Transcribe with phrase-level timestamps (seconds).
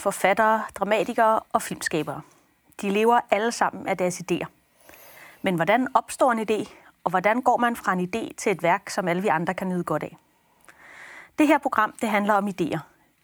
[0.00, 2.20] Forfattere, dramatikere og filmskabere.
[2.80, 4.46] De lever alle sammen af deres idéer.
[5.42, 6.70] Men hvordan opstår en idé,
[7.04, 9.68] og hvordan går man fra en idé til et værk, som alle vi andre kan
[9.68, 10.16] nyde godt af?
[11.38, 12.78] Det her program det handler om idéer.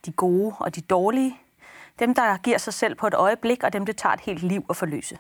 [0.07, 1.41] De gode og de dårlige.
[1.99, 4.65] Dem, der giver sig selv på et øjeblik, og dem, det tager et helt liv
[4.71, 5.19] at forløse.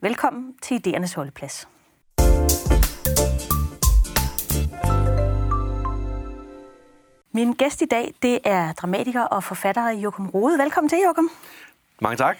[0.00, 1.68] Velkommen til Idéernes Holdeplads.
[7.36, 10.58] Min gæst i dag, det er dramatiker og forfatter Jokum Rode.
[10.58, 11.30] Velkommen til, Jokum.
[12.00, 12.36] Mange tak.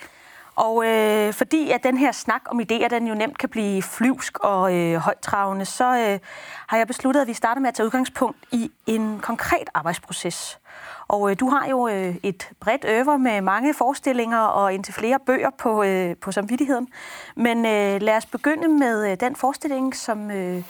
[0.54, 4.38] Og øh, fordi at den her snak om idéer, den jo nemt kan blive flyvsk
[4.38, 6.18] og øh, højtravende, så øh,
[6.66, 10.58] har jeg besluttet, at vi starter med at tage udgangspunkt i en konkret arbejdsproces.
[11.08, 15.18] Og øh, du har jo øh, et bredt øver med mange forestillinger og indtil flere
[15.26, 16.88] bøger på, øh, på samvittigheden.
[17.34, 20.62] Men øh, lad os begynde med øh, den forestilling, som øh,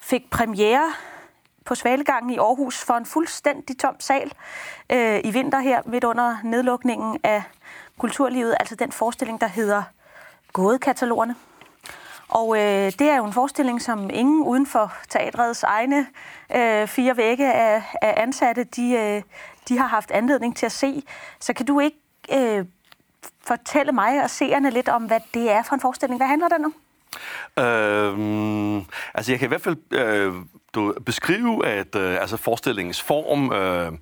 [0.00, 0.92] fik premiere
[1.64, 4.32] på Svalegangen i Aarhus for en fuldstændig tom sal
[4.92, 7.42] øh, i vinter her midt under nedlukningen af
[7.98, 9.82] kulturlivet, altså den forestilling, der hedder
[10.52, 11.34] Gådekatalogerne.
[12.28, 16.06] Og øh, det er jo en forestilling, som ingen uden for teatrets egne
[16.56, 19.22] øh, fire vægge af, af ansatte, de, øh,
[19.68, 21.02] de har haft anledning til at se.
[21.40, 21.96] Så kan du ikke
[22.32, 22.64] øh,
[23.46, 26.18] fortælle mig og seerne lidt om, hvad det er for en forestilling?
[26.18, 26.74] Hvad handler den om?
[27.64, 28.76] Øhm,
[29.14, 30.34] altså jeg kan i hvert fald øh,
[30.74, 33.92] du, beskrive, at øh, altså forestillingens form, øh,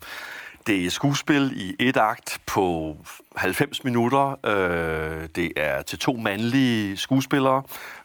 [0.67, 2.97] det er skuespil i et akt på
[3.37, 4.47] 90 minutter.
[4.47, 7.63] Øh, det er til to mandlige skuespillere.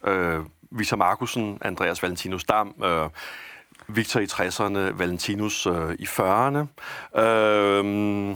[0.08, 0.40] Øh,
[0.72, 3.10] Victor Markusen, Andreas Valentinus Dam, øh,
[3.88, 7.20] Victor i 60'erne, Valentinus øh, i 40'erne.
[7.22, 8.36] Øh,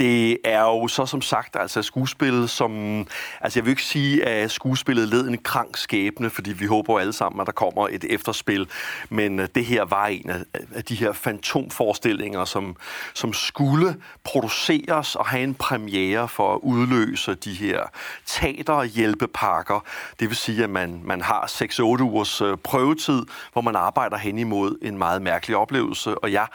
[0.00, 3.06] det er jo så som sagt altså skuespil, som...
[3.40, 7.12] Altså jeg vil ikke sige, at skuespillet led en krank skæbne, fordi vi håber alle
[7.12, 8.68] sammen, at der kommer et efterspil.
[9.08, 10.30] Men øh, det her var en
[10.74, 12.76] af de her fantomforestillinger, som,
[13.14, 17.82] som skulle produceres og have en premiere for at udløse de her
[18.26, 19.84] teaterhjælpepakker.
[20.20, 23.22] Det vil sige, at man, man har 6-8 ugers øh, prøvetid,
[23.52, 26.18] hvor man arbejder hen imod en meget mærkelig oplevelse.
[26.18, 26.46] Og jeg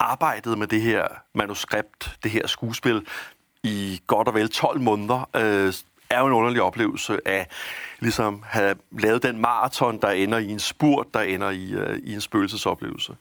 [0.00, 3.06] arbejdet med det her manuskript, det her skuespil,
[3.62, 5.74] i godt og vel 12 måneder, øh,
[6.10, 7.46] er jo en underlig oplevelse af
[8.00, 12.14] ligesom have lavet den maraton, der ender i en spurt, der ender i, øh, i
[12.14, 13.16] en spøgelsesoplevelse.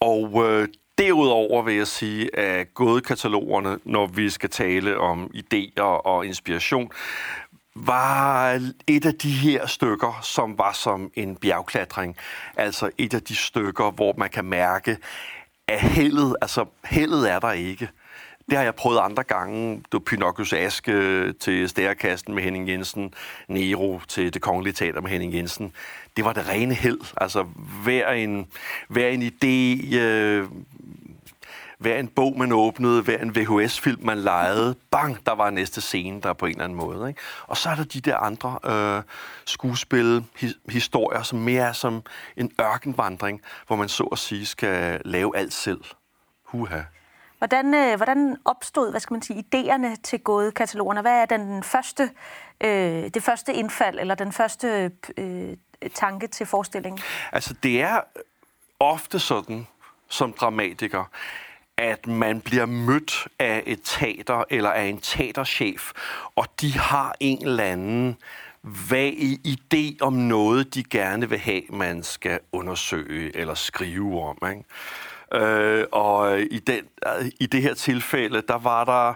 [0.00, 2.66] Og øh, derudover vil jeg sige, at
[3.04, 6.90] katalogerne, når vi skal tale om idéer og inspiration,
[7.74, 8.52] var
[8.86, 12.16] et af de her stykker, som var som en bjergklatring.
[12.56, 14.96] Altså et af de stykker, hvor man kan mærke,
[15.68, 17.88] at heldet, altså heldet er der ikke.
[18.50, 19.82] Det har jeg prøvet andre gange.
[19.92, 23.14] Du Pinocchios Aske øh, til Stærkasten med Henning Jensen,
[23.48, 25.72] Nero til Det Kongelige Teater med Henning Jensen.
[26.16, 27.00] Det var det rene held.
[27.16, 27.42] Altså
[27.82, 28.46] hver en,
[28.88, 30.48] hver en idé, øh,
[31.78, 36.20] hver en bog, man åbnede, hver en VHS-film, man lejede, bang, der var næste scene,
[36.20, 37.08] der på en eller anden måde.
[37.08, 37.20] Ikke?
[37.46, 39.02] Og så er der de der andre øh,
[39.44, 42.02] skuespil, hi- historier, som mere er som
[42.36, 45.84] en ørkenvandring, hvor man så at sige skal lave alt selv.
[46.44, 46.80] Huha.
[47.38, 51.00] Hvordan, øh, hvordan opstod, hvad skal man sige, idéerne til gådekatalogerne?
[51.00, 52.10] Hvad er den første,
[52.60, 55.56] øh, det første indfald, eller den første øh,
[55.94, 57.00] tanke til forestillingen?
[57.32, 58.00] Altså, det er
[58.80, 59.66] ofte sådan,
[60.08, 61.04] som dramatiker,
[61.78, 65.92] at man bliver mødt af et teater eller af en teaterchef,
[66.36, 68.16] og de har en eller anden
[68.90, 69.16] vag
[69.46, 74.38] idé om noget, de gerne vil have, man skal undersøge eller skrive om.
[74.50, 75.44] Ikke?
[75.46, 76.84] Øh, og i, den,
[77.40, 79.14] i det her tilfælde, der var der,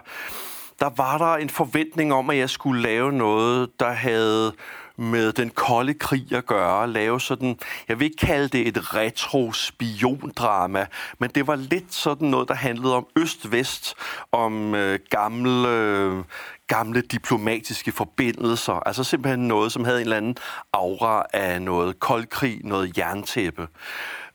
[0.79, 4.53] der var der en forventning om, at jeg skulle lave noget, der havde
[5.01, 10.85] med den kolde krig at gøre, lave sådan, jeg vil ikke kalde det et retro-spiondrama,
[11.19, 13.95] men det var lidt sådan noget, der handlede om øst-vest,
[14.31, 16.23] om øh, gamle, øh,
[16.67, 20.37] gamle diplomatiske forbindelser, altså simpelthen noget, som havde en eller anden
[20.73, 23.67] aura af noget koldkrig, noget jerntæppe.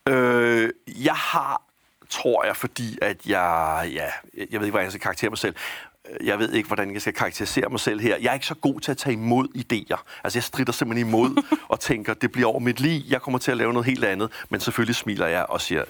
[0.08, 0.70] Øh,
[1.04, 1.62] jeg har
[2.10, 5.54] tror jeg, fordi at jeg, ja, jeg ved ikke, hvordan jeg skal karaktere mig selv,
[6.24, 8.16] jeg ved ikke, hvordan jeg skal karakterisere mig selv her.
[8.16, 10.20] Jeg er ikke så god til at tage imod idéer.
[10.24, 11.42] Altså, jeg strider simpelthen imod
[11.72, 14.30] og tænker, det bliver over mit liv, jeg kommer til at lave noget helt andet.
[14.50, 15.84] Men selvfølgelig smiler jeg og siger,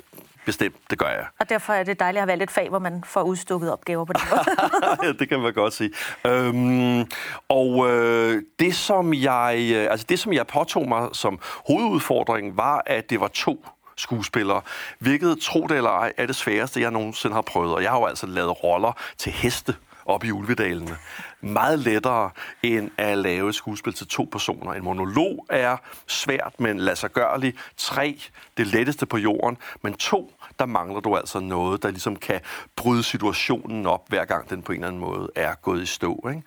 [0.47, 1.27] bestemt, det gør jeg.
[1.41, 4.05] Og derfor er det dejligt at have valgt et fag, hvor man får udstukket opgaver
[4.05, 4.23] på det
[5.03, 5.91] ja, det kan man godt sige.
[6.27, 7.05] Øhm,
[7.49, 11.39] og øh, det, som jeg, øh, altså det, som jeg påtog mig som
[11.69, 13.67] hovedudfordring, var, at det var to
[13.97, 14.61] skuespillere,
[14.99, 17.75] hvilket, tro det eller ej, er det sværeste, jeg nogensinde har prøvet.
[17.75, 19.75] Og jeg har jo altså lavet roller til heste
[20.07, 20.97] op i Ulvedalene.
[21.41, 22.31] Meget lettere
[22.63, 24.73] end at lave et skuespil til to personer.
[24.73, 25.77] En monolog er
[26.07, 28.21] svært, men lad sig gøre Tre,
[28.57, 29.57] det letteste på jorden.
[29.83, 32.41] Men to, der mangler du altså noget, der ligesom kan
[32.77, 36.29] bryde situationen op, hver gang den på en eller anden måde er gået i stå.
[36.29, 36.43] Ikke?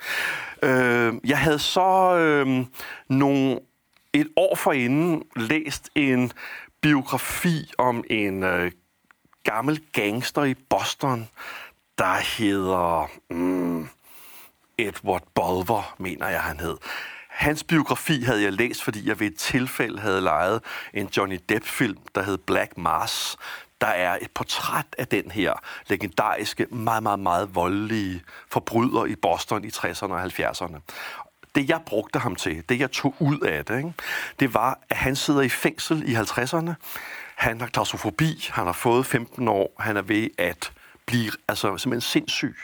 [0.64, 2.66] Øh, jeg havde så øh,
[3.10, 3.60] nogle,
[4.14, 6.32] et år forinden læst en
[6.82, 8.72] biografi om en øh,
[9.44, 11.28] gammel gangster i Boston,
[12.00, 13.90] der hedder mm,
[14.78, 16.78] Edward Bolver, mener jeg, han hed.
[17.30, 20.62] Hans biografi havde jeg læst, fordi jeg ved et tilfælde havde lejet
[20.94, 23.38] en Johnny Depp-film, der hed Black Mars.
[23.82, 25.54] Der er et portræt af den her
[25.88, 30.80] legendariske, meget, meget, meget voldelige forbryder i Boston i 60'erne og 70'erne.
[31.56, 33.94] Det, jeg brugte ham til, det jeg tog ud af det, ikke,
[34.40, 36.72] det var, at han sidder i fængsel i 50'erne.
[37.36, 40.72] Han har klaustrofobi, han har fået 15 år, han er ved at
[41.10, 42.56] blive altså, simpelthen sindssyg.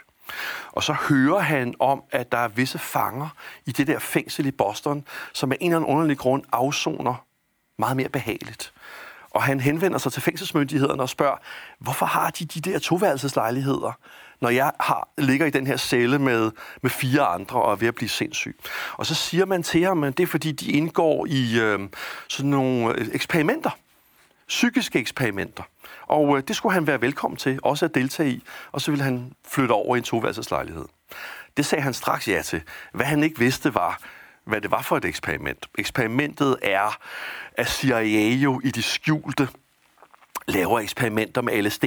[0.72, 3.28] Og så hører han om, at der er visse fanger
[3.66, 7.26] i det der fængsel i Boston, som af en eller anden underlig grund afsoner
[7.78, 8.74] meget mere behageligt.
[9.30, 11.38] Og han henvender sig til fængselsmyndighederne og spørger,
[11.80, 13.98] hvorfor har de de der toværelseslejligheder,
[14.42, 16.52] når jeg har, ligger i den her celle med,
[16.82, 18.58] med fire andre og er ved at blive sindssyg.
[18.94, 21.80] Og så siger man til ham, at det er fordi, de indgår i øh,
[22.28, 23.70] sådan nogle øh, eksperimenter.
[24.48, 25.64] Psykiske eksperimenter.
[26.08, 29.04] Og øh, det skulle han være velkommen til, også at deltage i, og så ville
[29.04, 30.86] han flytte over i en toværelseslejlighed.
[31.58, 32.62] Det sagde han straks ja til.
[32.94, 34.00] Hvad han ikke vidste var,
[34.44, 35.70] hvad det var for et eksperiment.
[35.78, 36.98] Eksperimentet er,
[37.58, 39.48] at CIA jo i de skjulte
[40.48, 41.86] laver eksperimenter med LSD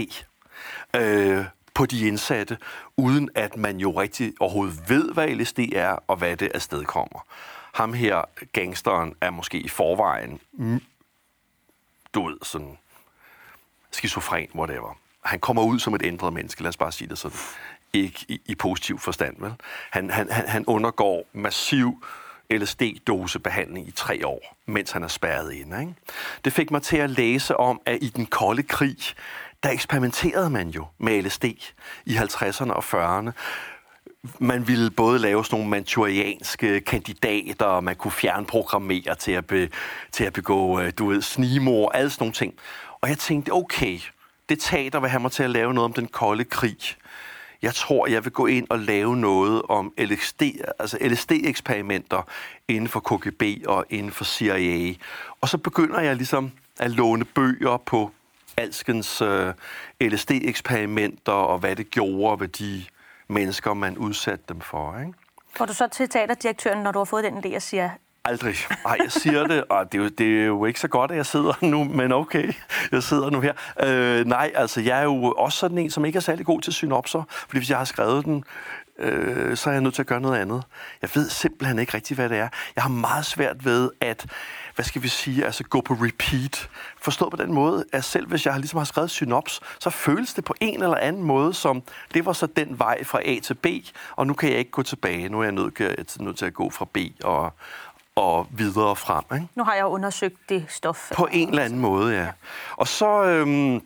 [0.97, 1.45] øh,
[1.75, 2.59] på de indsatte,
[2.97, 7.27] uden at man jo rigtig overhovedet ved, hvad LSD er, og hvad det afstedkommer.
[7.73, 8.23] Ham her,
[8.53, 10.41] gangsteren, er måske i forvejen,
[12.15, 12.79] du ved, sådan
[13.91, 14.99] skizofren, whatever.
[15.25, 17.39] Han kommer ud som et ændret menneske, lad os bare sige det sådan.
[17.93, 19.53] Ikke i, i positiv forstand, vel?
[19.91, 22.05] Han, han, han undergår massiv
[22.53, 25.81] LSD-dosebehandling i tre år, mens han er spærret inde.
[25.81, 25.95] Ikke?
[26.45, 28.97] Det fik mig til at læse om, at i den kolde krig,
[29.63, 31.45] der eksperimenterede man jo med LSD
[32.07, 33.31] i 50'erne og 40'erne.
[34.39, 39.69] Man ville både lave sådan nogle manchurianske kandidater, og man kunne fjernprogrammere til at, be,
[40.13, 42.55] til at begå, øh, du ved, snimor, alle sådan nogle ting.
[43.01, 43.99] Og jeg tænkte, okay,
[44.49, 46.79] det teater vil have mig til at lave noget om den kolde krig.
[47.63, 50.43] Jeg tror, jeg vil gå ind og lave noget om LSD,
[50.79, 52.23] altså LSD-eksperimenter
[52.69, 54.95] inden for KGB og inden for CIA.
[55.41, 58.11] Og så begynder jeg ligesom at låne bøger på
[58.57, 59.53] alskens uh, øh,
[60.01, 62.85] LSD-eksperimenter og hvad det gjorde ved de
[63.29, 64.99] mennesker, man udsatte dem for.
[64.99, 65.13] Ikke?
[65.57, 67.91] Får du så til teaterdirektøren, når du har fået den idé, og siger,
[68.29, 68.55] Aldrig.
[68.85, 71.17] Nej, jeg siger det, og det er, jo, det er jo ikke så godt, at
[71.17, 72.53] jeg sidder nu, men okay,
[72.93, 73.53] jeg sidder nu her.
[73.83, 76.73] Øh, nej, altså jeg er jo også sådan en, som ikke er særlig god til
[76.73, 78.45] synopser, fordi hvis jeg har skrevet den,
[78.99, 80.63] øh, så er jeg nødt til at gøre noget andet.
[81.03, 82.49] Jeg ved simpelthen ikke rigtigt, hvad det er.
[82.77, 84.27] Jeg har meget svært ved at,
[84.75, 86.69] hvad skal vi sige, altså gå på repeat.
[87.01, 90.45] Forstå på den måde, at selv hvis jeg ligesom har skrevet synops, så føles det
[90.45, 91.83] på en eller anden måde, som
[92.15, 93.67] det var så den vej fra A til B,
[94.17, 95.29] og nu kan jeg ikke gå tilbage.
[95.29, 97.53] Nu er jeg nødt, nødt til at gå fra B og,
[98.19, 99.25] og videre frem.
[99.35, 99.49] Ikke?
[99.55, 101.11] Nu har jeg undersøgt det stof.
[101.15, 102.29] På en eller anden måde, ja.
[102.77, 103.25] Og så...
[103.25, 103.83] Øhm,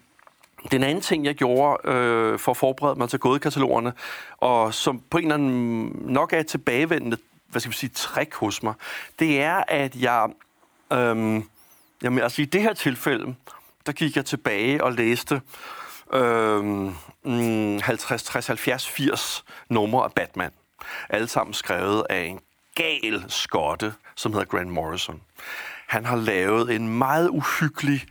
[0.71, 3.93] den anden ting, jeg gjorde øh, for at forberede mig til gådekatalogerne,
[4.39, 7.17] og som på en eller anden nok er et tilbagevendende
[7.53, 8.75] hvad skal vi sige, trick hos mig,
[9.19, 10.29] det er, at jeg,
[10.93, 11.49] øhm,
[12.03, 13.35] jamen, altså i det her tilfælde,
[13.87, 15.41] der gik jeg tilbage og læste
[16.13, 16.95] øhm,
[17.81, 20.51] 50, 60, 70, 80 numre af Batman.
[21.09, 22.41] Alle sammen skrevet af en
[22.75, 25.23] gal skotte, som hedder Grant Morrison.
[25.87, 28.05] Han har lavet en meget uhyggelig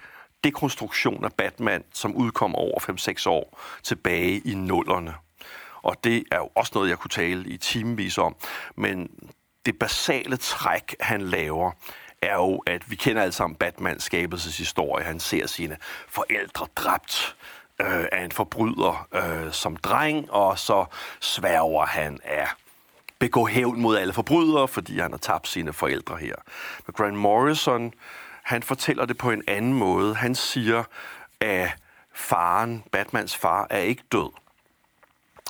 [0.43, 5.13] dekonstruktion af Batman, som udkom over 5-6 år tilbage i nullerne.
[5.81, 8.35] Og det er jo også noget, jeg kunne tale i timevis om.
[8.75, 9.09] Men
[9.65, 11.71] det basale træk, han laver,
[12.21, 15.05] er jo, at vi kender alle sammen Batmans skabelseshistorie.
[15.05, 15.77] Han ser sine
[16.07, 17.35] forældre dræbt
[17.81, 20.85] øh, af en forbryder øh, som dreng, og så
[21.19, 22.47] sværger han af
[23.21, 26.35] begå hævn mod alle forbrydere, fordi han har tabt sine forældre her.
[26.87, 27.93] Men Grant Morrison,
[28.43, 30.15] han fortæller det på en anden måde.
[30.15, 30.83] Han siger,
[31.39, 31.69] at
[32.13, 34.29] faren, Batmans far, er ikke død.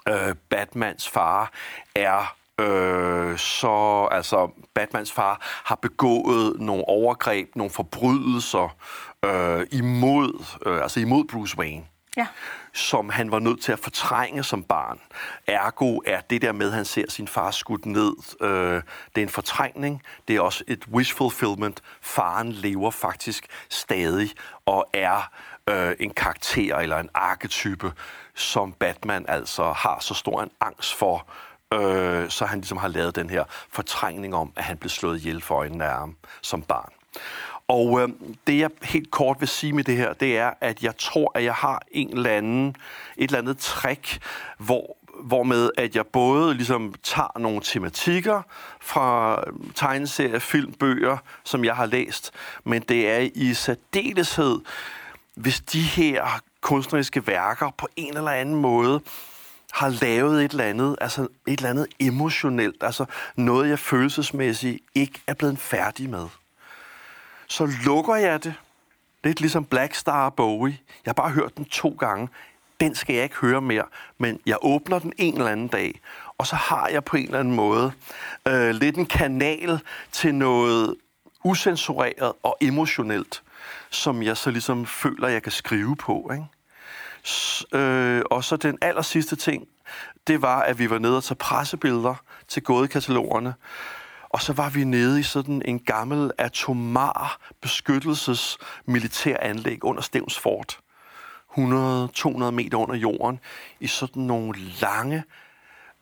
[0.07, 1.51] Øh, Batmans far
[1.95, 8.75] er øh, så altså Batmans far har begået nogle overgreb, nogle forbrydelser
[9.25, 11.85] øh, imod, øh, altså imod Bruce Wayne
[12.17, 12.27] ja.
[12.73, 14.99] som han var nødt til at fortrænge som barn.
[15.47, 18.81] Ergo er det der med, at han ser sin far skudt ned, øh,
[19.15, 20.01] det er en fortrængning.
[20.27, 21.83] Det er også et wish fulfillment.
[22.01, 24.31] Faren lever faktisk stadig
[24.65, 25.31] og er
[25.69, 27.93] øh, en karakter eller en arketype,
[28.35, 31.27] som Batman altså har så stor en angst for,
[31.73, 35.41] øh, så han ligesom har lavet den her fortrængning om, at han blev slået ihjel
[35.41, 36.93] for øjnene af ham som barn.
[37.71, 38.09] Og øh,
[38.47, 41.43] det jeg helt kort vil sige med det her, det er, at jeg tror, at
[41.43, 42.75] jeg har en eller anden,
[43.17, 44.19] et eller andet trick,
[44.57, 48.41] hvor hvor med at jeg både ligesom tager nogle tematikker
[48.81, 49.43] fra
[49.75, 52.31] tegneserier, film, bøger, som jeg har læst,
[52.63, 54.59] men det er i særdeleshed,
[55.35, 59.01] hvis de her kunstneriske værker på en eller anden måde
[59.71, 65.21] har lavet et eller andet, altså et eller andet emotionelt, altså noget, jeg følelsesmæssigt ikke
[65.27, 66.27] er blevet færdig med.
[67.51, 68.53] Så lukker jeg det,
[69.23, 70.77] lidt ligesom Black Star Bowie.
[71.05, 72.29] Jeg har bare hørt den to gange
[72.81, 73.83] den skal jeg ikke høre mere,
[74.17, 76.01] men jeg åbner den en eller anden dag,
[76.37, 77.91] og så har jeg på en eller anden måde
[78.47, 79.79] øh, lidt en kanal
[80.11, 80.95] til noget
[81.43, 83.43] usensureret og emotionelt,
[83.89, 86.31] som jeg så ligesom føler, jeg kan skrive på.
[86.33, 86.45] Ikke?
[87.27, 89.67] S- øh, og så den aller sidste ting,
[90.27, 92.15] det var, at vi var nede og tage pressebilleder
[92.47, 93.53] til gådekatalogerne.
[94.33, 100.79] Og så var vi nede i sådan en gammel atomar beskyttelses militæranlæg under Stevns Fort.
[101.57, 101.61] 100-200
[102.51, 103.39] meter under jorden
[103.79, 105.23] i sådan nogle lange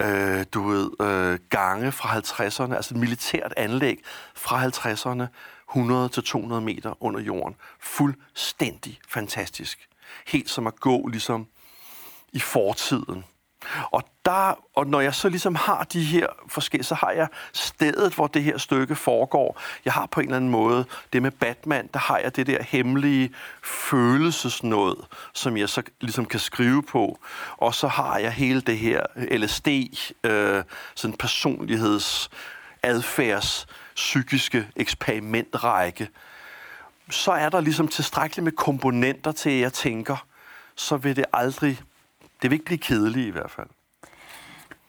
[0.01, 3.99] øh, du ved, øh, gange fra 50'erne, altså et militært anlæg
[4.35, 5.27] fra 50'erne,
[5.71, 7.55] 100-200 meter under jorden.
[7.79, 9.87] Fuldstændig fantastisk.
[10.27, 11.47] Helt som at gå ligesom
[12.33, 13.25] i fortiden.
[13.91, 18.13] Og, der, og når jeg så ligesom har de her forskellige, så har jeg stedet,
[18.13, 19.61] hvor det her stykke foregår.
[19.85, 22.63] Jeg har på en eller anden måde det med Batman, der har jeg det der
[22.63, 27.19] hemmelige følelsesnåd, som jeg så ligesom kan skrive på.
[27.57, 29.01] Og så har jeg hele det her
[29.37, 29.67] LSD,
[30.23, 30.63] øh,
[30.95, 32.29] sådan personligheds,
[32.83, 36.09] adfærds, psykiske eksperimentrække.
[37.09, 40.25] Så er der ligesom tilstrækkeligt med komponenter til, at jeg tænker,
[40.75, 41.79] så vil det aldrig
[42.41, 43.67] det vil ikke blive kedeligt i hvert fald.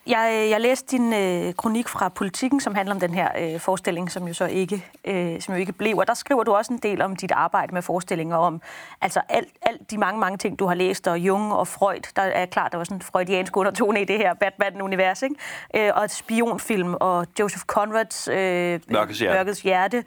[0.06, 4.10] Jeg, jeg læste din øh, kronik fra Politiken, som handler om den her øh, forestilling,
[4.10, 5.98] som jo så ikke, øh, som jo ikke blev.
[5.98, 8.60] Og der skriver du også en del om dit arbejde med forestillinger, om
[9.00, 12.12] altså alt, alt de mange, mange ting, du har læst, og Jung og Freud.
[12.16, 15.34] Der er klart, der var sådan en freudiansk undertone i det her Batman-univers, ikke?
[15.76, 19.38] Øh, og et spionfilm, og Joseph Conrads øh, Mørkets Hjerte.
[19.38, 20.04] Mørkets hjerte.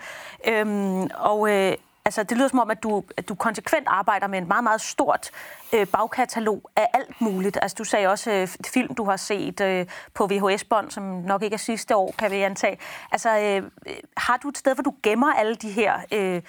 [0.47, 1.51] Øhm, og...
[1.51, 1.73] Øh,
[2.05, 4.81] Altså, det lyder som om, at du, at du konsekvent arbejder med en meget, meget
[4.81, 5.31] stort
[5.73, 7.57] øh, bagkatalog af alt muligt.
[7.61, 11.53] Altså, du sagde også øh, film, du har set øh, på VHS-bånd, som nok ikke
[11.53, 12.77] er sidste år, kan vi antage.
[13.11, 16.41] Altså, øh, øh, har du et sted, hvor du gemmer alle de her øh,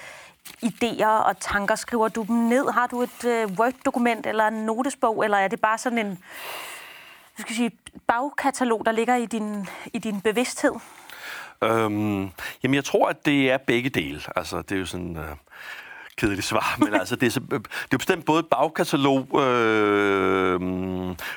[0.65, 1.75] idéer og tanker?
[1.75, 2.71] Skriver du dem ned?
[2.71, 6.19] Har du et øh, Word-dokument eller en notesbog, eller er det bare sådan en
[7.39, 7.71] skal sige,
[8.07, 10.73] bagkatalog, der ligger i din, i din bevidsthed?
[11.63, 12.31] Øhm,
[12.63, 14.21] jamen, jeg tror, at det er begge dele.
[14.37, 15.17] Altså, det er jo sådan...
[15.17, 15.37] Øh,
[16.17, 20.61] kedeligt svar, men altså, det er, det er bestemt både et bagkatalog, øh,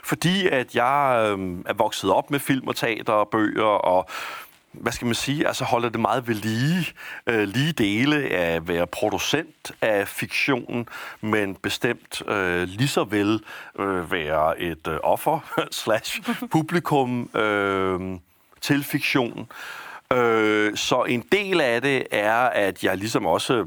[0.03, 4.09] fordi at jeg øh, er vokset op med film og teater og bøger, og
[4.71, 6.87] hvad skal man sige, altså holder det meget ved lige,
[7.27, 10.89] øh, lige dele af at være producent af fiktion,
[11.21, 13.39] men bestemt øh, lige så vel
[13.79, 15.39] øh, være et øh, offer
[15.71, 16.21] slash
[16.51, 18.19] publikum øh,
[18.61, 19.39] til fiktion.
[19.39, 19.45] Øh,
[20.13, 23.65] Øh, så en del af det er, at jeg ligesom også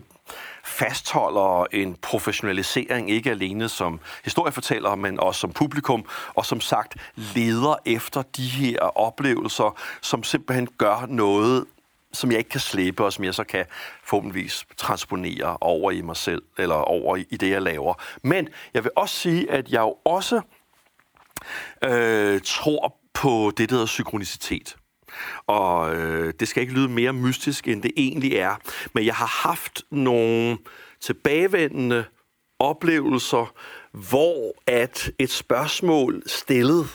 [0.64, 6.04] fastholder en professionalisering, ikke alene som historiefortæller, men også som publikum,
[6.34, 11.64] og som sagt leder efter de her oplevelser, som simpelthen gør noget,
[12.12, 13.66] som jeg ikke kan slippe, og som jeg så kan
[14.04, 17.94] forhåbentligvis transponere over i mig selv, eller over i det, jeg laver.
[18.22, 20.40] Men jeg vil også sige, at jeg jo også
[21.84, 24.76] øh, tror på det, der hedder synkronicitet.
[25.46, 28.56] Og øh, det skal ikke lyde mere mystisk, end det egentlig er.
[28.94, 30.58] Men jeg har haft nogle
[31.00, 32.04] tilbagevendende
[32.58, 33.54] oplevelser,
[33.92, 36.86] hvor at et spørgsmål stillet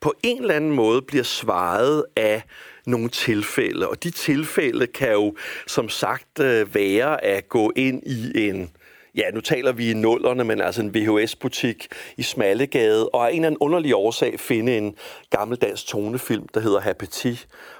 [0.00, 2.42] på en eller anden måde bliver svaret af
[2.86, 3.88] nogle tilfælde.
[3.88, 8.70] Og de tilfælde kan jo som sagt øh, være at gå ind i en
[9.14, 13.34] ja, nu taler vi i nullerne, men altså en VHS-butik i Smallegade, og af en
[13.34, 14.94] eller anden underlig årsag finde en
[15.30, 17.04] gammeldags tonefilm, der hedder Happy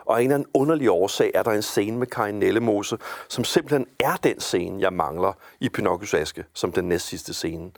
[0.06, 3.44] Og af en eller anden underlig årsag er der en scene med Karin Nellemose, som
[3.44, 7.70] simpelthen er den scene, jeg mangler i Pinocchios Aske, som den næst sidste scene.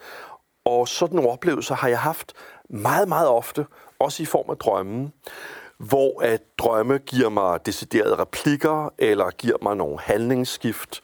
[0.65, 2.33] Og sådan nogle oplevelser har jeg haft
[2.71, 3.67] meget, meget ofte,
[3.99, 5.11] også i form af drømme,
[5.79, 11.03] hvor at drømme giver mig deciderede replikker, eller giver mig nogle handlingsskift.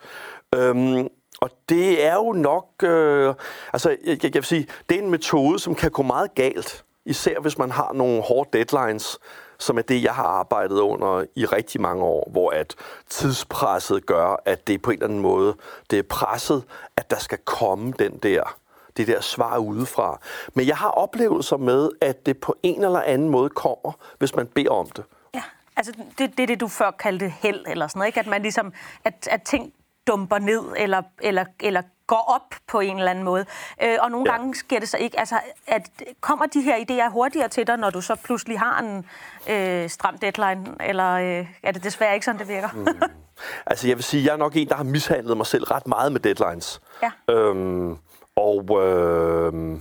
[0.55, 1.09] Øhm,
[1.41, 3.35] og det er jo nok, øh,
[3.73, 7.41] altså jeg, jeg vil sige, det er en metode, som kan gå meget galt, især
[7.41, 9.19] hvis man har nogle hårde deadlines,
[9.59, 12.75] som er det, jeg har arbejdet under i rigtig mange år, hvor at
[13.09, 15.55] tidspresset gør, at det på en eller anden måde,
[15.91, 16.65] det er presset,
[16.97, 18.57] at der skal komme den der
[18.97, 20.21] det der svar udefra.
[20.55, 24.47] Men jeg har oplevelser med, at det på en eller anden måde kommer, hvis man
[24.47, 25.05] beder om det.
[25.35, 25.43] Ja,
[25.77, 28.21] altså det, det er det, du før kaldte held eller sådan noget, ikke?
[28.21, 28.73] At man ligesom,
[29.05, 29.73] at, at ting
[30.07, 33.47] dumper ned eller, eller, eller går op på en eller anden måde.
[33.83, 34.37] Øh, og nogle ja.
[34.37, 35.19] gange sker det så ikke.
[35.19, 35.37] Altså,
[35.67, 39.07] at kommer de her idéer hurtigere til dig, når du så pludselig har en
[39.55, 42.69] øh, stram deadline, eller øh, er det desværre ikke sådan, det virker?
[42.75, 42.87] Mm.
[43.67, 46.13] Altså, jeg vil sige, jeg er nok en, der har mishandlet mig selv ret meget
[46.13, 46.81] med deadlines.
[47.03, 47.35] Ja.
[47.35, 47.97] Øhm,
[48.37, 49.73] og øh,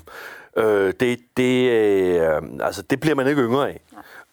[0.57, 3.81] øh, det, det, øh, altså, det bliver man ikke yngre af.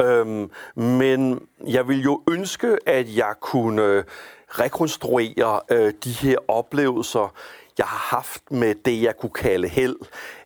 [0.03, 4.05] Øhm, men jeg vil jo ønske, at jeg kunne
[4.59, 7.35] rekonstruere øh, de her oplevelser,
[7.79, 9.97] jeg har haft med det, jeg kunne kalde held.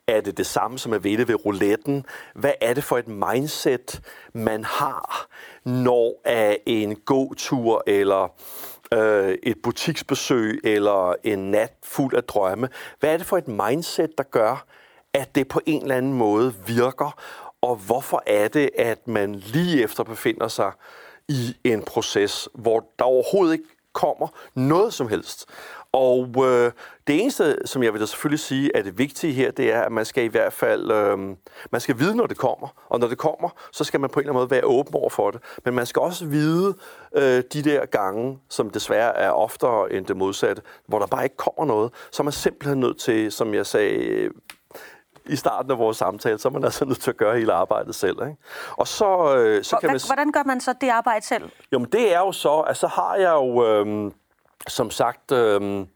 [0.07, 2.07] Er det det samme som at vinde ved rouletten?
[2.35, 4.01] Hvad er det for et mindset,
[4.33, 5.27] man har,
[5.65, 8.29] når af en gåtur eller
[8.95, 12.69] øh, et butiksbesøg eller en nat fuld af drømme?
[13.01, 14.67] Hvad er det for et mindset, der gør,
[15.15, 17.21] at det på en eller anden måde virker?
[17.63, 20.73] Og hvorfor er det, at man lige efter befinder sig
[21.29, 25.49] i en proces, hvor der overhovedet ikke kommer noget som helst.
[25.93, 26.73] Og øh,
[27.07, 29.93] det eneste, som jeg vil da selvfølgelig sige, er det vigtige her, det er, at
[29.93, 31.19] man skal i hvert fald øh,
[31.71, 32.69] man skal vide, når det kommer.
[32.89, 35.11] Og når det kommer, så skal man på en eller anden måde være åben over
[35.11, 35.41] for det.
[35.65, 36.75] Men man skal også vide
[37.17, 41.37] øh, de der gange, som desværre er oftere end det modsatte, hvor der bare ikke
[41.37, 44.31] kommer noget, så er man simpelthen nødt til, som jeg sagde
[45.29, 47.95] i starten af vores samtale, så er man altså nødt til at gøre hele arbejdet
[47.95, 48.17] selv.
[48.23, 48.37] Ikke?
[48.77, 50.01] Og så, øh, så kan man...
[50.07, 51.51] Hvordan gør man så det arbejde selv?
[51.73, 54.13] Jo, men det er jo så, at så har jeg jo, øh,
[54.69, 55.87] som sagt, øh,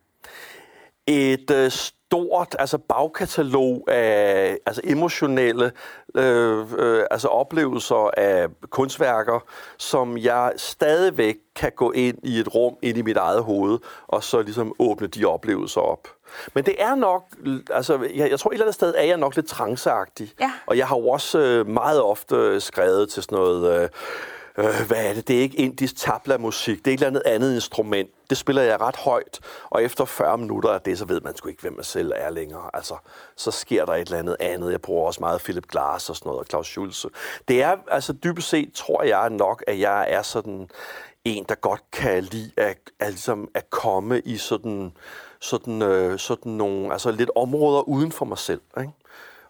[1.06, 5.72] et øh, stort altså bagkatalog af altså emotionelle
[6.14, 9.40] øh, øh, altså oplevelser af kunstværker,
[9.78, 14.24] som jeg stadigvæk kan gå ind i et rum ind i mit eget hoved, og
[14.24, 16.08] så ligesom åbne de oplevelser op.
[16.54, 17.24] Men det er nok,
[17.70, 20.32] altså jeg, jeg tror et eller andet sted er jeg nok lidt tranceagtig.
[20.40, 20.52] Ja.
[20.66, 23.82] Og jeg har jo også øh, meget ofte skrevet til sådan noget...
[23.82, 23.88] Øh,
[24.58, 25.28] øh, hvad er det?
[25.28, 26.78] Det er ikke indisk tabla-musik.
[26.84, 28.10] Det er et eller andet andet instrument.
[28.30, 31.48] Det spiller jeg ret højt, og efter 40 minutter af det, så ved man sgu
[31.48, 32.70] ikke, hvem man selv er længere.
[32.74, 32.94] Altså,
[33.36, 34.72] så sker der et eller andet andet.
[34.72, 37.08] Jeg bruger også meget Philip Glass og sådan noget, og Claus Schulze.
[37.48, 40.68] Det er, altså dybest set, tror jeg nok, at jeg er sådan
[41.24, 44.92] en, der godt kan lide at, at, ligesom at komme i sådan,
[45.40, 48.60] sådan, øh, sådan nogle, altså lidt områder uden for mig selv.
[48.80, 48.92] Ikke?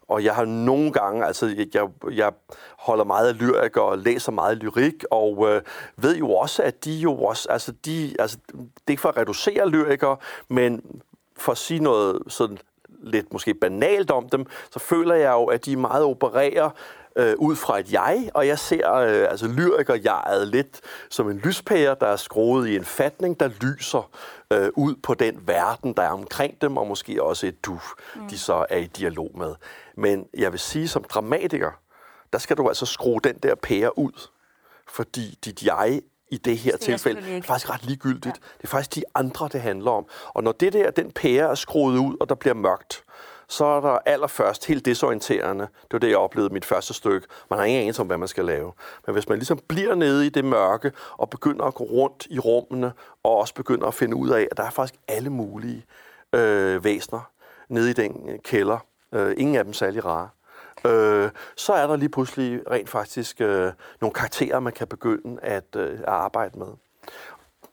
[0.07, 2.31] Og jeg har nogle gange, altså jeg, jeg
[2.77, 5.61] holder meget af lyrik og læser meget lyrik, og øh,
[5.97, 9.17] ved jo også, at de jo også, altså de, altså det er ikke for at
[9.17, 11.01] reducere lyrikere, men
[11.37, 12.57] for at sige noget sådan
[13.03, 16.69] lidt måske banalt om dem, så føler jeg jo, at de meget opererer
[17.15, 21.37] øh, ud fra et jeg, og jeg ser øh, altså lyriker jeget lidt som en
[21.37, 24.09] lyspære, der er skruet i en fatning, der lyser
[24.53, 27.79] øh, ud på den verden, der er omkring dem, og måske også et du,
[28.15, 28.27] mm.
[28.29, 29.55] de så er i dialog med.
[29.97, 31.71] Men jeg vil sige, som dramatiker,
[32.33, 34.29] der skal du altså skrue den der pære ud,
[34.87, 38.25] fordi dit jeg i det her det tilfælde er faktisk ret ligegyldigt.
[38.25, 38.31] Ja.
[38.57, 40.05] Det er faktisk de andre, det handler om.
[40.27, 43.03] Og når det der, den pære er skruet ud, og der bliver mørkt,
[43.51, 45.63] så er der allerførst helt desorienterende.
[45.63, 47.27] Det var det, jeg oplevede i mit første stykke.
[47.49, 48.71] Man har ingen anelse om, hvad man skal lave.
[49.05, 52.39] Men hvis man ligesom bliver nede i det mørke, og begynder at gå rundt i
[52.39, 55.85] rummene, og også begynder at finde ud af, at der er faktisk alle mulige
[56.33, 57.31] øh, væsner
[57.69, 58.77] nede i den øh, kælder.
[59.13, 60.29] Øh, ingen af dem særlig rare.
[60.85, 65.75] Øh, så er der lige pludselig rent faktisk øh, nogle karakterer, man kan begynde at,
[65.75, 66.67] øh, at arbejde med.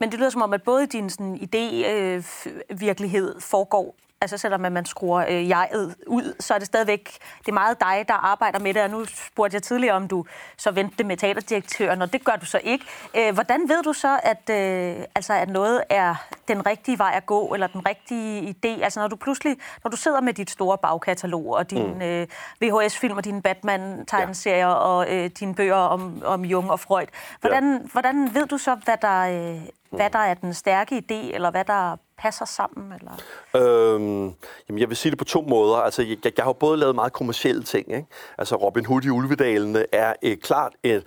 [0.00, 4.87] Men det lyder som om, at både din sådan, idé-virkelighed øh, foregår altså selvom man
[4.87, 8.74] skruer øh, jeget ud, så er det stadigvæk, det er meget dig, der arbejder med
[8.74, 10.24] det, og nu spurgte jeg tidligere, om du
[10.57, 12.85] så vendte med teaterdirektøren, og det gør du så ikke.
[13.16, 16.14] Øh, hvordan ved du så, at, øh, altså, at noget er
[16.48, 18.85] den rigtige vej at gå, eller den rigtige idé?
[18.85, 22.02] Altså når du pludselig, når du sidder med dit store bagkatalog, og din mm.
[22.02, 22.26] øh,
[22.61, 24.74] VHS-film, og dine Batman-tegneserier, ja.
[24.74, 27.07] og øh, dine bøger om, om Jung og Freud,
[27.40, 27.78] hvordan, ja.
[27.92, 31.64] hvordan ved du så, hvad der, øh, hvad der er den stærke idé, eller hvad
[31.64, 32.92] der passer sammen?
[32.92, 33.12] Eller?
[33.57, 34.35] Øhm,
[34.68, 35.77] jamen, jeg vil sige det på to måder.
[35.77, 37.92] Altså, jeg, jeg har både lavet meget kommersielle ting.
[37.92, 38.07] Ikke?
[38.38, 41.05] Altså, Robin Hood i Ulvedalene er et, klart et,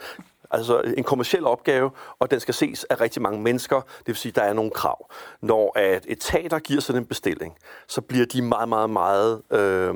[0.51, 3.81] altså en kommersiel opgave, og den skal ses af rigtig mange mennesker.
[3.81, 5.09] Det vil sige, at der er nogle krav.
[5.41, 9.95] Når at et teater giver sådan en bestilling, så bliver de meget, meget, meget øh,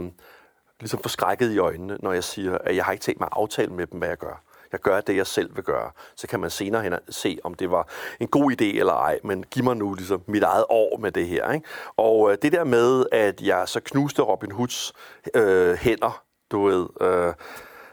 [0.80, 3.72] ligesom forskrækket i øjnene, når jeg siger, at jeg har ikke tænkt mig at aftale
[3.72, 4.42] med dem, hvad jeg gør.
[4.76, 5.92] Jeg gør det, jeg selv vil gøre.
[6.16, 7.88] Så kan man senere hen se, om det var
[8.20, 11.28] en god idé eller ej, men giv mig nu ligesom mit eget år med det
[11.28, 11.52] her.
[11.52, 11.68] Ikke?
[11.98, 14.94] Og øh, det der med, at jeg så knuste Robin Hoods
[15.36, 17.34] øh, hænder, du ved, øh,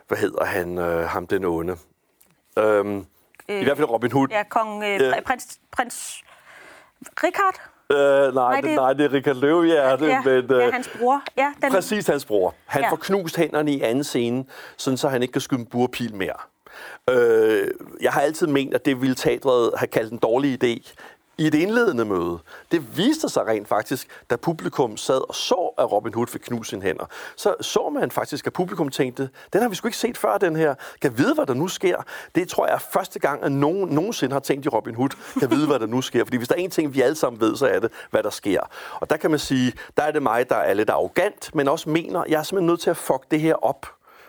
[0.09, 1.77] hvad hedder han, øh, ham den onde?
[2.59, 3.07] Øhm,
[3.49, 4.29] øh, I hvert fald Robin Hood.
[4.31, 6.25] Ja, kong, øh, prins, prins
[7.25, 7.61] Richard?
[7.93, 10.07] Øh, nej, nej, det, nej, det er Richard Løvehjerte.
[10.07, 11.23] Ja, men, det er hans bror.
[11.37, 11.73] Ja, den...
[11.73, 12.55] Præcis hans bror.
[12.67, 12.91] Han ja.
[12.91, 14.45] får knust hænderne i anden scene,
[14.77, 16.52] sådan så han ikke kan skyde en burpil mere.
[17.11, 17.69] Øh,
[18.01, 20.95] jeg har altid ment, at det ville teatret have kaldt en dårlig idé
[21.39, 22.39] i et indledende møde.
[22.73, 26.71] Det viste sig rent faktisk, da publikum sad og så, at Robin Hood fik knust
[26.71, 27.05] sine hænder.
[27.37, 30.57] Så så man faktisk, at publikum tænkte, den har vi sgu ikke set før, den
[30.57, 30.75] her.
[31.03, 32.03] Kan vide, hvad der nu sker?
[32.35, 35.51] Det tror jeg er første gang, at nogen nogensinde har tænkt i Robin Hood, kan
[35.51, 36.25] vide, hvad der nu sker.
[36.25, 38.31] Fordi hvis der er en ting, vi alle sammen ved, så er det, hvad der
[38.31, 38.61] sker.
[39.01, 41.91] Og der kan man sige, der er det mig, der er lidt arrogant, men også
[41.91, 43.87] mener, jeg er simpelthen nødt til at fuck det her op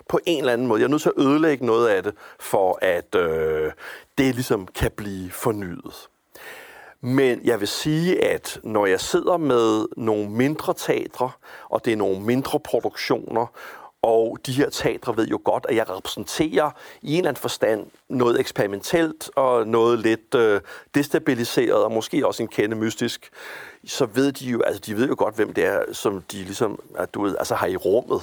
[0.09, 0.79] på en eller anden måde.
[0.79, 3.71] Jeg er nødt til at ødelægge noget af det, for at øh,
[4.17, 6.09] det ligesom kan blive fornyet.
[7.01, 11.31] Men jeg vil sige, at når jeg sidder med nogle mindre teatre,
[11.69, 13.45] og det er nogle mindre produktioner,
[14.03, 17.85] og de her teatre ved jo godt, at jeg repræsenterer i en eller anden forstand
[18.09, 20.61] noget eksperimentelt og noget lidt øh,
[20.95, 23.29] destabiliseret og måske også en kende mystisk.
[23.85, 26.79] Så ved de jo, altså de ved jo godt, hvem det er, som de ligesom,
[26.95, 28.21] at du ved, altså har i rummet.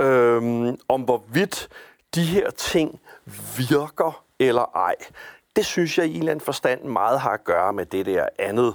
[0.00, 1.68] Øhm, om hvorvidt
[2.14, 3.00] de her ting
[3.58, 4.94] virker eller ej,
[5.56, 8.28] det synes jeg i en eller anden forstand meget har at gøre med det der
[8.38, 8.74] andet,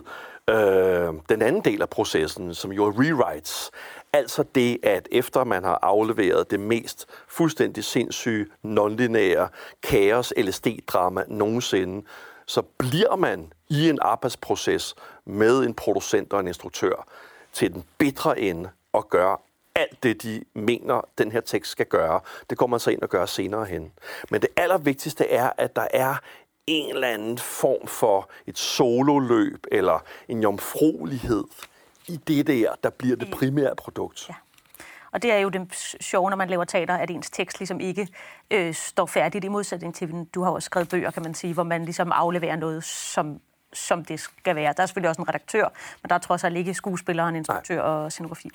[0.51, 3.71] øh, den anden del af processen, som jo er rewrites.
[4.13, 9.49] Altså det, at efter man har afleveret det mest fuldstændig sindssyge, nonlineære
[9.83, 12.05] kaos LSD-drama nogensinde,
[12.45, 17.07] så bliver man i en arbejdsproces med en producent og en instruktør
[17.53, 19.41] til den bitre ende og gør
[19.75, 22.19] alt det, de mener, den her tekst skal gøre.
[22.49, 23.91] Det går man så ind og gør senere hen.
[24.29, 26.15] Men det allervigtigste er, at der er
[26.71, 31.43] en eller anden form for et sololøb eller en jomfruelighed
[32.07, 34.29] i det der, der bliver det primære produkt.
[34.29, 34.33] Ja.
[35.11, 38.07] Og det er jo det sjove, når man laver teater, at ens tekst ligesom ikke
[38.51, 41.63] øh, står færdigt i modsætning til, du har også skrevet bøger, kan man sige, hvor
[41.63, 43.39] man ligesom afleverer noget, som,
[43.73, 44.73] som det skal være.
[44.77, 45.63] Der er selvfølgelig også en redaktør,
[46.01, 47.85] men der er trods alt ikke skuespiller, en instruktør Nej.
[47.85, 48.49] og scenografi.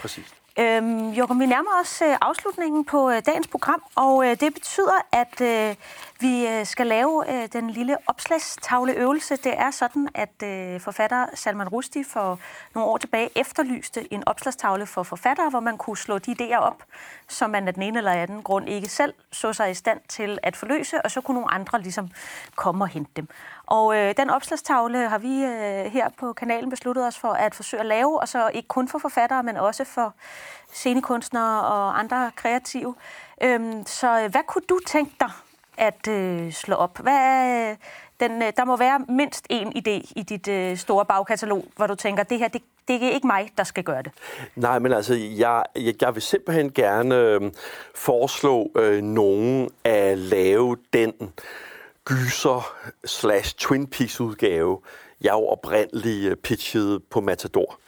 [0.00, 0.34] Præcis.
[0.60, 5.06] Øhm, Joachim, vi nærmer os øh, afslutningen på øh, dagens program, og øh, det betyder,
[5.12, 5.74] at øh,
[6.20, 9.36] vi øh, skal lave øh, den lille opslagstavleøvelse.
[9.36, 12.38] Det er sådan, at øh, forfatter Salman Rushdie for
[12.74, 16.82] nogle år tilbage efterlyste en opslagstavle for forfattere, hvor man kunne slå de idéer op,
[17.28, 20.38] som man af den ene eller anden grund ikke selv så sig i stand til
[20.42, 22.10] at forløse, og så kunne nogle andre ligesom
[22.56, 23.28] komme og hente dem.
[23.68, 27.80] Og øh, den opslagstavle har vi øh, her på kanalen besluttet os for at forsøge
[27.80, 30.14] at lave, og så ikke kun for forfattere, men også for
[30.72, 32.94] scenekunstnere og andre kreative.
[33.42, 35.30] Øhm, så øh, hvad kunne du tænke dig
[35.78, 36.98] at øh, slå op?
[36.98, 37.76] Hvad, øh,
[38.20, 41.94] den, øh, der må være mindst én idé i dit øh, store bagkatalog, hvor du
[41.94, 44.12] tænker, det her, det, det er ikke mig, der skal gøre det.
[44.56, 47.40] Nej, men altså, jeg, jeg, jeg vil simpelthen gerne øh,
[47.94, 51.12] foreslå øh, nogen at lave den
[52.08, 54.80] gyser slash Twin Peaks udgave,
[55.20, 57.78] jeg jo oprindeligt øh, pitchede på Matador.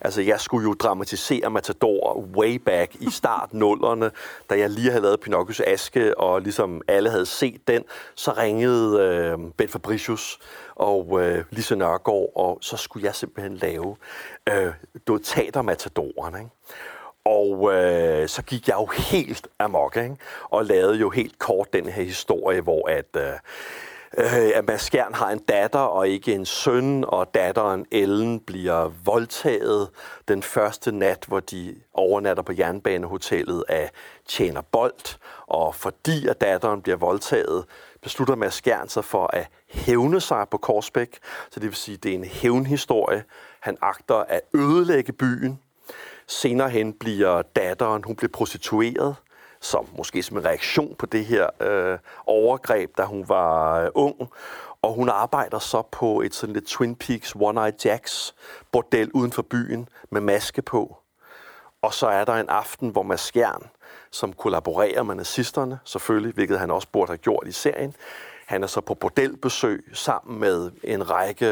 [0.00, 4.10] Altså, jeg skulle jo dramatisere Matador way back i start nullerne,
[4.50, 9.00] da jeg lige havde lavet Pinocchios Aske, og ligesom alle havde set den, så ringede
[9.00, 10.38] øh, Ben Fabricius
[10.74, 13.96] og øh, Lise Nørgaard, og så skulle jeg simpelthen lave
[14.48, 14.72] øh,
[15.22, 16.50] teater Matadoren, ikke?
[17.28, 20.16] Og øh, så gik jeg jo helt amok, ikke?
[20.44, 23.32] og lavede jo helt kort den her historie, hvor at, øh,
[24.18, 28.92] øh, at Mads Skjern har en datter og ikke en søn, og datteren Ellen bliver
[29.04, 29.88] voldtaget
[30.28, 33.90] den første nat, hvor de overnatter på jernbanehotellet af
[34.28, 35.18] Tjener Bold.
[35.46, 37.64] Og fordi at datteren bliver voldtaget,
[38.02, 41.18] beslutter Mads Skjern sig for at hævne sig på Korsbæk.
[41.50, 43.24] Så det vil sige, at det er en hævnhistorie.
[43.60, 45.58] Han agter at ødelægge byen.
[46.28, 49.16] Senere hen bliver datteren, hun bliver prostitueret
[49.60, 54.30] som måske som en reaktion på det her øh, overgreb, da hun var øh, ung.
[54.82, 58.34] Og hun arbejder så på et sådan lidt Twin Peaks One Eye Jacks
[58.72, 60.96] bordel uden for byen med maske på.
[61.82, 63.66] Og så er der en aften, hvor Mads Skjern,
[64.10, 67.94] som kollaborerer med nazisterne, selvfølgelig, hvilket han også burde have gjort i serien,
[68.46, 71.46] han er så på bordelbesøg sammen med en række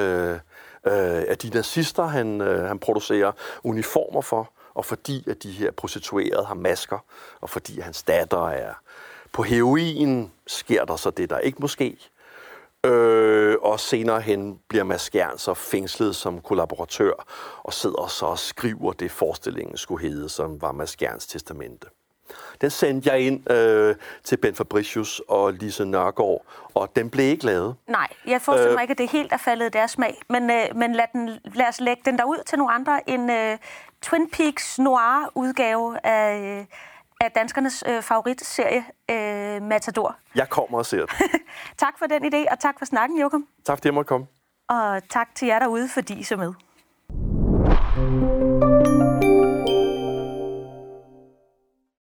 [0.84, 3.32] øh, af de nazister, han, øh, han producerer
[3.64, 6.98] uniformer for og fordi at de her prostituerede har masker,
[7.40, 8.74] og fordi hans datter er
[9.32, 11.98] på heroin, sker der så det, der ikke måske.
[12.86, 17.12] Øh, og senere hen bliver Mads Gern så fængslet som kollaboratør,
[17.62, 21.86] og sidder så og skriver det, forestillingen skulle hedde, som var Mads Gerns testamente.
[22.60, 27.46] Den sendte jeg ind øh, til Ben Fabricius og Lise Nørgaard, og den blev ikke
[27.46, 27.74] lavet.
[27.88, 30.50] Nej, jeg forestiller øh, mig ikke, at det helt er faldet i deres smag, men,
[30.50, 33.10] øh, men lad, den, lad os lægge den der ud til nogle andre.
[33.10, 33.58] En øh,
[34.02, 36.64] Twin Peaks noir-udgave af, øh,
[37.20, 40.16] af danskernes øh, favoritserie, øh, Matador.
[40.34, 41.10] Jeg kommer og ser det.
[41.78, 43.46] tak for den idé, og tak for snakken, Jokum.
[43.64, 44.26] Tak fordi jeg måtte komme.
[44.68, 46.52] Og tak til jer derude, fordi I så med.